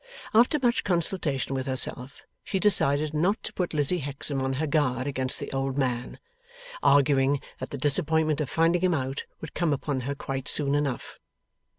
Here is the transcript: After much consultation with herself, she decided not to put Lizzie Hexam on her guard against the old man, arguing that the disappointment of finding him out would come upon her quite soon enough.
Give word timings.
After 0.33 0.57
much 0.59 0.83
consultation 0.83 1.53
with 1.53 1.67
herself, 1.67 2.23
she 2.43 2.57
decided 2.59 3.13
not 3.13 3.43
to 3.43 3.53
put 3.53 3.71
Lizzie 3.71 3.99
Hexam 4.01 4.41
on 4.41 4.53
her 4.53 4.65
guard 4.65 5.05
against 5.05 5.39
the 5.39 5.51
old 5.53 5.77
man, 5.77 6.17
arguing 6.81 7.39
that 7.59 7.69
the 7.69 7.77
disappointment 7.77 8.41
of 8.41 8.49
finding 8.49 8.81
him 8.81 8.95
out 8.95 9.25
would 9.41 9.53
come 9.53 9.73
upon 9.73 9.99
her 10.09 10.15
quite 10.15 10.47
soon 10.47 10.73
enough. 10.73 11.19